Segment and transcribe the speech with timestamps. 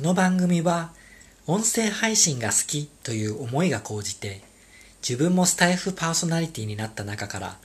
[0.00, 0.92] この番組は
[1.46, 4.40] 音声配信が好きという思いが高じて
[5.06, 7.58] 自分もスタイフパーソナリティになった中から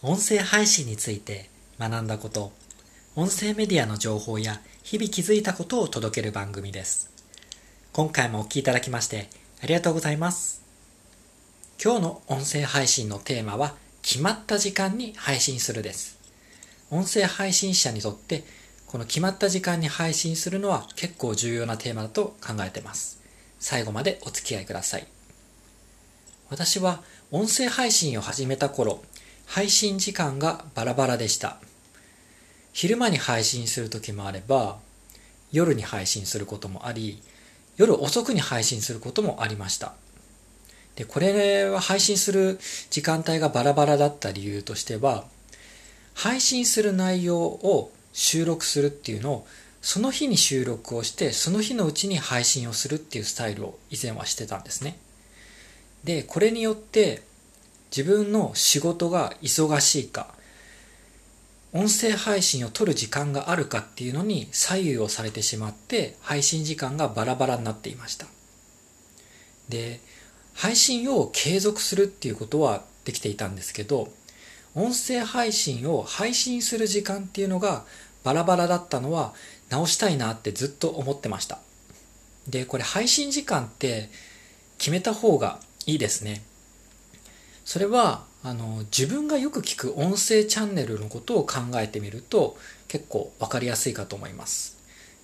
[0.00, 1.50] 音声配信について
[1.80, 2.52] 学んだこと
[3.16, 7.10] 音声メディアの情報や日々気づいたことを届ける番組です。
[7.92, 9.28] 今回もお聴きいただきまして
[9.60, 10.62] ありがとうございます。
[11.84, 16.20] 今日の音声配信のテーマは決まった時間に配信するです。
[16.92, 18.44] 音声配信者にとって
[18.94, 23.20] この決まった時間に配信するのは結構重要なテーマだと考えてます。
[23.58, 25.08] 最後までお付き合いください。
[26.48, 27.02] 私は
[27.32, 29.02] 音声配信を始めた頃、
[29.46, 31.56] 配信時間がバラバラでした。
[32.72, 34.78] 昼間に配信する時もあれば、
[35.50, 37.20] 夜に配信することもあり、
[37.76, 39.94] 夜遅くに配信することもありました。
[40.94, 45.24] で、これは配信する時間帯がバラバラだった理由としては、
[46.14, 49.46] 配信する内容を収録するっていうのを
[49.82, 54.98] その日に収録をしてその日のうちに配信をするっていうスタイルを以前はしてたんですね。
[56.04, 57.22] でこれによって
[57.94, 60.28] 自分の仕事が忙しいか
[61.72, 68.26] 音声配信を撮る時間があるかっていうのに左右をされてしまって配信時間がバラバラになっていました。
[69.68, 70.00] で
[70.54, 74.08] 配信を継続するっていうことはできていたんですけど
[74.74, 77.84] 音声配信を配信する時間っていうのが
[78.24, 79.34] バラバラだったのは
[79.70, 81.58] 直したいなってずっと思ってました。
[82.48, 84.10] で、これ配信時間って
[84.78, 86.42] 決めた方がいいですね。
[87.64, 92.58] それはあの自分がよく聞く音声チャンネルのことを考えてみると
[92.88, 94.76] 結構分かりやすいかと思います。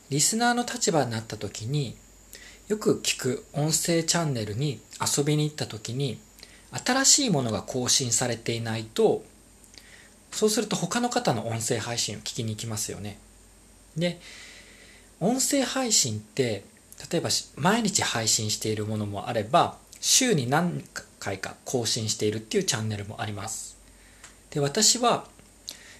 [0.09, 1.97] リスナーの立場になった時に
[2.69, 6.19] よく聞く音声チャンネルに遊びに行った時に
[6.73, 9.23] 新しいものが更新されていないと
[10.33, 13.19] そうすると他の方の音声配信を聞きに行きますよね。
[13.97, 14.21] で、
[15.21, 16.65] 音声配信って
[17.11, 20.83] 例えば毎日配信しているものもあれば週に何
[21.19, 23.77] 回か更新しているっていうチャンネルもあります。
[24.51, 25.27] で、私は、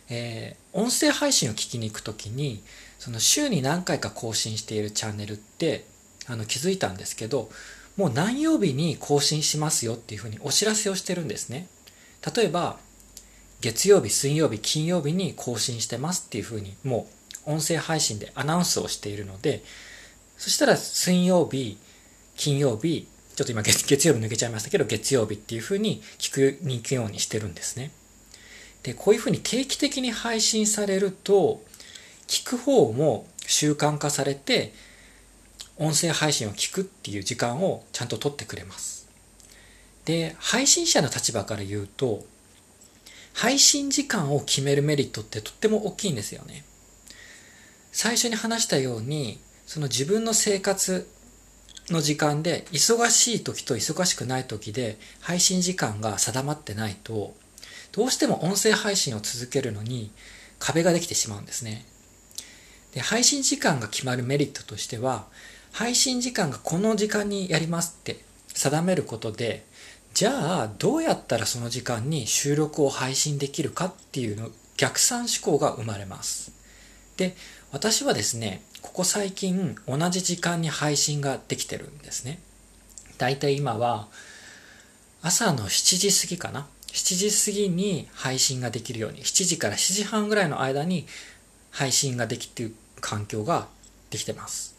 [0.09, 2.63] えー、音声配信を聞きに行くときに
[2.99, 5.85] その週に何回か更新しているチャンネルって
[6.27, 7.51] あの気づいたんですけど
[7.97, 11.67] もう何曜日に更新しますよっていうふうにお知らせをしてるんですね。
[12.35, 12.79] 例えば
[13.61, 17.07] 月曜日、水曜日、金曜日に更新してますっていうふうに、も
[17.47, 19.63] う音声配信でアナウンスをしているので、
[20.39, 21.79] そしたら水曜日、
[22.37, 23.07] 金曜日、
[23.37, 27.91] ちょっと今月月曜日抜けちゃいましたけど、月曜日っていうふうに聞くに行くようにしてるんですね。
[28.83, 31.63] で、こういうふうに定期的に配信されると、
[32.27, 34.73] 聞く方も習慣化されて、
[35.77, 39.09] 音声配信を聞くっていう時間をちゃんと取ってくれます。
[40.05, 42.25] で、配信者の立場から言うと、
[43.33, 46.65] 配信時間を決めるメリットってとっても大きいんですよね。
[47.93, 51.09] 最初に話したように、その自分の生活
[51.91, 57.35] の時間で忙しい時と忙しくない時で配信時間が定まってないと、
[57.93, 60.13] どうしても音声配信を続けるのに
[60.59, 61.85] 壁ができてしまうんですね。
[62.93, 65.27] で、配信時間が決まるメリットとしては、
[65.73, 68.19] 配信時間がこの時間にやりますって
[68.55, 69.65] 定めることで
[70.15, 76.53] じゃあどうやったらその時間に収録を配信できるかっていうの逆算思考が生まれます。
[77.17, 77.37] で
[77.73, 82.41] 私はですねここ最近同じ時間に配信ができてるんですね。
[83.19, 84.09] だいたい今は
[85.23, 86.67] 朝の7時過ぎかな。
[86.89, 91.07] 7時過ぎに配信ができるように7時から7時半ぐらいの間に
[91.71, 93.69] 配信ができてる環境が
[94.11, 94.75] できてます。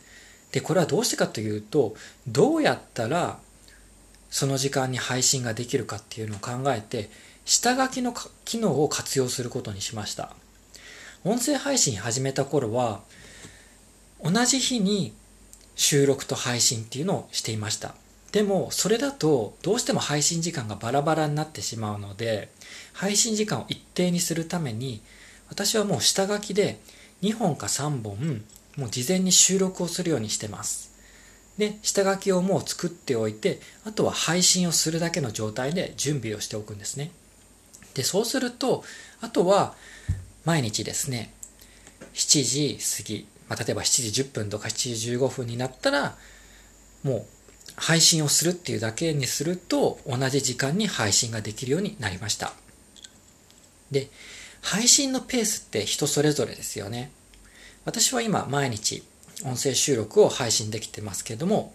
[0.52, 1.96] でこれはどうしてかというと
[2.28, 3.40] どうやったら
[4.31, 7.09] その時間に配信ができるかっていうのを考えて
[7.46, 8.16] 下書きの
[8.46, 10.34] 機能を活用することにしました。
[11.24, 13.02] 音声配信始めた頃は
[14.24, 15.14] 同じ日に
[15.75, 17.94] 収録と配信っていうのをしていました。
[18.31, 22.50] でもそれだとどうしても配信時間がバラバラになってしまうので
[22.94, 25.02] 配信時間を一定にするために
[25.50, 26.80] 私はもう下書きで
[27.22, 28.41] 2本か3本
[28.78, 30.91] もう事前に収録をするようにしてます。
[31.58, 37.12] で、下書きをもう作っておいて、あとは配信をするだけの状態で準備をしておくんですね。
[37.94, 38.84] で、そうすると、
[39.20, 39.76] あとは
[40.46, 41.34] 毎日ですね、
[42.14, 46.18] 7時過ぎ、まあ、例えば7時10分とか7時15分になったら、
[47.03, 47.26] もう
[47.76, 52.54] 配信をするっていうだけにすると、同じ時間に配信ができるようになりました。
[53.92, 54.09] で、
[54.62, 57.12] 配信のペースって人それぞれですよね。
[57.84, 59.04] 私は今毎日
[59.46, 61.73] 音声収録を配信できてますけれども、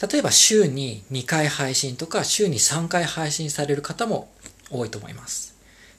[0.00, 4.30] 例えば週に2回配信とか週に3回配信される方も
[4.70, 5.54] 多いと思います。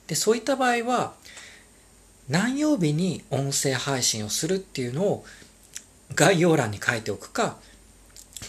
[0.07, 1.13] で、そういった場合は、
[2.29, 5.25] 何曜日に音声配信をするっていうのを
[6.15, 7.57] 概要欄に書いておくか、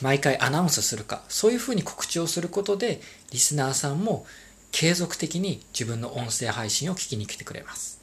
[0.01, 3.01] 毎回アナウンスするか、そういうふうに告知をすることで、
[3.31, 4.27] リスナーさんも
[4.71, 8.01] 継続的に自分の音声配信を聞きに来てくれます。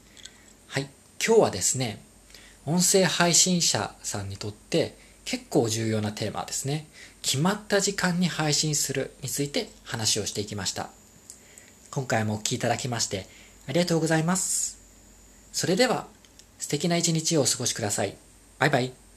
[0.68, 0.90] はい。
[1.26, 2.02] 今日はですね、
[2.70, 4.96] 音声配信者さんにとって
[5.26, 6.86] 結構重要なテーマですね。
[7.24, 10.92] 決まった時間に配信するについて話をしていきました。
[11.90, 13.26] 今回もお聴きいただきまして
[13.68, 14.78] ありがとうございます。
[15.52, 16.06] それでは
[16.60, 18.16] 素敵な一日をお過ごしください。
[18.60, 19.09] バイバイ。